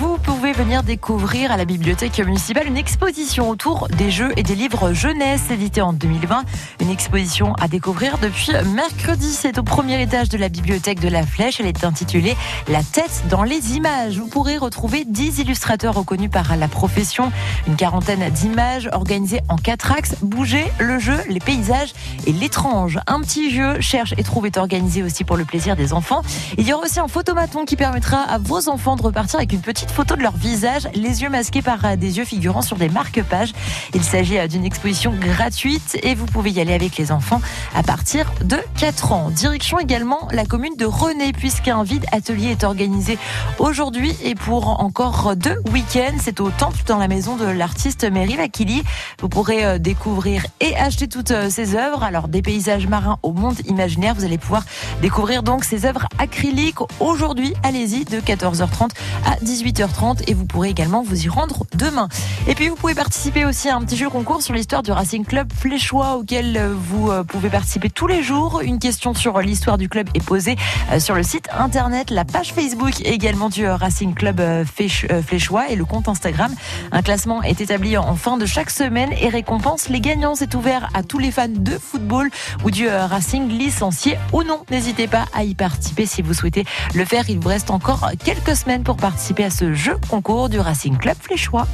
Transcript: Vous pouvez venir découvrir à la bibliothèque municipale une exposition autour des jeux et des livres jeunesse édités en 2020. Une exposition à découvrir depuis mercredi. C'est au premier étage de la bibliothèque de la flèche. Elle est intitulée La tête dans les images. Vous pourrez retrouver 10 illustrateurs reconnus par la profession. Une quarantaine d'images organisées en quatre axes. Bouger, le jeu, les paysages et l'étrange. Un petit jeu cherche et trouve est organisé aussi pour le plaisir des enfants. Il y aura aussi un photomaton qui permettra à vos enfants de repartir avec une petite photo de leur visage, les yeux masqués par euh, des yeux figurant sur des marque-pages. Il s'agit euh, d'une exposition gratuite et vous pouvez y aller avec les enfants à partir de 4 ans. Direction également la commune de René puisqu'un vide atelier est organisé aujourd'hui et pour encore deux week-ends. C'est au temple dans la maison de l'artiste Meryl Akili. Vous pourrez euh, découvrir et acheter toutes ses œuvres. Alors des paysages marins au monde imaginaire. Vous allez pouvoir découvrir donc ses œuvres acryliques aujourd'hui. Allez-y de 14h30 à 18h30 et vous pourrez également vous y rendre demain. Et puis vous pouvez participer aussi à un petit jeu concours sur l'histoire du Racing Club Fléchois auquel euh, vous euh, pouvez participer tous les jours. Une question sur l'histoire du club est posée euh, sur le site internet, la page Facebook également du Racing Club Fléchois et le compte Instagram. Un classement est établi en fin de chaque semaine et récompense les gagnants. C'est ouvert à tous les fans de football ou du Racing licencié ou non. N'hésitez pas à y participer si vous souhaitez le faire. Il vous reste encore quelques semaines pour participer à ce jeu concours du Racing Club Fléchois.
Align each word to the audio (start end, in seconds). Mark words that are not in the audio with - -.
Vous 0.00 0.16
pouvez 0.16 0.52
venir 0.52 0.82
découvrir 0.82 1.52
à 1.52 1.58
la 1.58 1.66
bibliothèque 1.66 2.18
municipale 2.20 2.66
une 2.66 2.78
exposition 2.78 3.50
autour 3.50 3.86
des 3.88 4.10
jeux 4.10 4.32
et 4.38 4.42
des 4.42 4.54
livres 4.54 4.94
jeunesse 4.94 5.50
édités 5.50 5.82
en 5.82 5.92
2020. 5.92 6.44
Une 6.80 6.88
exposition 6.88 7.52
à 7.56 7.68
découvrir 7.68 8.16
depuis 8.16 8.52
mercredi. 8.74 9.30
C'est 9.30 9.58
au 9.58 9.62
premier 9.62 10.00
étage 10.00 10.30
de 10.30 10.38
la 10.38 10.48
bibliothèque 10.48 11.00
de 11.00 11.08
la 11.08 11.26
flèche. 11.26 11.60
Elle 11.60 11.66
est 11.66 11.84
intitulée 11.84 12.34
La 12.68 12.82
tête 12.82 13.24
dans 13.28 13.42
les 13.42 13.76
images. 13.76 14.18
Vous 14.18 14.26
pourrez 14.26 14.56
retrouver 14.56 15.04
10 15.04 15.40
illustrateurs 15.40 15.94
reconnus 15.94 16.30
par 16.30 16.56
la 16.56 16.68
profession. 16.68 17.30
Une 17.66 17.76
quarantaine 17.76 18.30
d'images 18.30 18.88
organisées 18.92 19.40
en 19.50 19.56
quatre 19.56 19.92
axes. 19.92 20.14
Bouger, 20.22 20.64
le 20.78 20.98
jeu, 20.98 21.18
les 21.28 21.40
paysages 21.40 21.92
et 22.26 22.32
l'étrange. 22.32 23.00
Un 23.06 23.20
petit 23.20 23.50
jeu 23.50 23.82
cherche 23.82 24.14
et 24.16 24.22
trouve 24.22 24.46
est 24.46 24.56
organisé 24.56 25.02
aussi 25.02 25.24
pour 25.24 25.36
le 25.36 25.44
plaisir 25.44 25.76
des 25.76 25.92
enfants. 25.92 26.22
Il 26.56 26.66
y 26.66 26.72
aura 26.72 26.84
aussi 26.84 27.00
un 27.00 27.08
photomaton 27.08 27.66
qui 27.66 27.76
permettra 27.76 28.22
à 28.22 28.38
vos 28.38 28.70
enfants 28.70 28.96
de 28.96 29.02
repartir 29.02 29.25
avec 29.34 29.52
une 29.52 29.60
petite 29.60 29.90
photo 29.90 30.14
de 30.14 30.22
leur 30.22 30.36
visage, 30.36 30.88
les 30.94 31.22
yeux 31.22 31.28
masqués 31.28 31.62
par 31.62 31.84
euh, 31.84 31.96
des 31.96 32.18
yeux 32.18 32.24
figurant 32.24 32.62
sur 32.62 32.76
des 32.76 32.88
marque-pages. 32.88 33.52
Il 33.94 34.04
s'agit 34.04 34.38
euh, 34.38 34.46
d'une 34.46 34.64
exposition 34.64 35.12
gratuite 35.12 35.98
et 36.02 36.14
vous 36.14 36.26
pouvez 36.26 36.50
y 36.50 36.60
aller 36.60 36.74
avec 36.74 36.96
les 36.96 37.10
enfants 37.10 37.40
à 37.74 37.82
partir 37.82 38.30
de 38.44 38.56
4 38.78 39.12
ans. 39.12 39.30
Direction 39.30 39.78
également 39.80 40.28
la 40.30 40.44
commune 40.44 40.76
de 40.76 40.84
René 40.84 41.32
puisqu'un 41.32 41.82
vide 41.82 42.06
atelier 42.12 42.50
est 42.50 42.62
organisé 42.62 43.18
aujourd'hui 43.58 44.16
et 44.22 44.34
pour 44.34 44.80
encore 44.80 45.34
deux 45.34 45.56
week-ends. 45.72 46.16
C'est 46.20 46.40
au 46.40 46.50
temple 46.50 46.78
dans 46.86 46.98
la 46.98 47.08
maison 47.08 47.36
de 47.36 47.46
l'artiste 47.46 48.04
Meryl 48.04 48.40
Akili. 48.40 48.84
Vous 49.20 49.28
pourrez 49.28 49.64
euh, 49.64 49.78
découvrir 49.78 50.46
et 50.60 50.76
acheter 50.76 51.08
toutes 51.08 51.32
ses 51.50 51.74
œuvres. 51.74 52.04
Alors 52.04 52.28
des 52.28 52.42
paysages 52.42 52.86
marins 52.86 53.18
au 53.22 53.32
monde 53.32 53.56
imaginaire. 53.66 54.14
Vous 54.14 54.24
allez 54.24 54.38
pouvoir 54.38 54.64
découvrir 55.02 55.42
donc 55.42 55.64
ses 55.64 55.84
œuvres 55.84 56.06
acryliques 56.18 56.80
aujourd'hui. 57.00 57.54
Allez-y 57.62 58.04
de 58.04 58.20
14h30 58.20 58.90
à 59.24 59.36
18h30 59.44 60.24
et 60.26 60.34
vous 60.34 60.44
pourrez 60.44 60.70
également 60.70 61.02
vous 61.02 61.24
y 61.24 61.28
rendre 61.28 61.66
demain. 61.74 62.08
Et 62.46 62.54
puis 62.54 62.68
vous 62.68 62.76
pouvez 62.76 62.94
participer 62.94 63.44
aussi 63.44 63.68
à 63.68 63.76
un 63.76 63.80
petit 63.80 63.96
jeu 63.96 64.08
concours 64.10 64.42
sur 64.42 64.54
l'histoire 64.54 64.82
du 64.82 64.92
Racing 64.92 65.24
Club 65.24 65.52
Fléchois 65.52 66.16
auquel 66.16 66.56
euh, 66.56 66.74
vous 66.76 67.10
euh, 67.10 67.24
pouvez 67.24 67.48
participer 67.48 67.90
tous 67.90 68.06
les 68.06 68.22
jours. 68.22 68.60
Une 68.62 68.78
question 68.78 69.14
sur 69.14 69.40
l'histoire 69.40 69.78
du 69.78 69.88
club 69.88 70.08
est 70.14 70.24
posée 70.24 70.56
euh, 70.92 71.00
sur 71.00 71.14
le 71.14 71.22
site 71.22 71.48
internet, 71.58 72.10
la 72.10 72.24
page 72.24 72.52
Facebook 72.52 73.00
également 73.04 73.48
du 73.48 73.66
Racing 73.66 74.14
Club 74.14 74.40
Fléchois 74.64 75.70
et 75.70 75.76
le 75.76 75.84
compte 75.84 76.08
Instagram. 76.08 76.54
Un 76.92 77.02
classement 77.02 77.42
est 77.42 77.60
établi 77.60 77.96
en 77.96 78.14
fin 78.16 78.36
de 78.36 78.46
chaque 78.46 78.70
semaine 78.70 79.10
et 79.20 79.28
récompense 79.28 79.88
les 79.88 80.00
gagnants. 80.00 80.34
C'est 80.34 80.54
ouvert 80.54 80.88
à 80.94 81.02
tous 81.02 81.18
les 81.18 81.30
fans 81.30 81.48
de 81.48 81.78
football 81.78 82.30
ou 82.64 82.70
du 82.70 82.88
Racing 82.88 83.48
licencié 83.48 84.18
ou 84.32 84.42
non. 84.42 84.62
N'hésitez 84.70 85.06
pas 85.06 85.26
à 85.34 85.44
y 85.44 85.54
participer 85.54 86.06
si 86.06 86.22
vous 86.22 86.34
souhaitez 86.34 86.64
le 86.94 87.04
faire. 87.04 87.28
Il 87.28 87.38
vous 87.38 87.48
reste 87.48 87.70
encore 87.70 88.10
quelques 88.24 88.56
semaines 88.56 88.82
pour 88.82 88.96
participer 89.06 89.44
à 89.44 89.50
ce 89.50 89.72
jeu 89.72 89.96
concours 90.10 90.48
du 90.48 90.58
Racing 90.58 90.96
Club 90.96 91.14
Fléchois. 91.20 91.68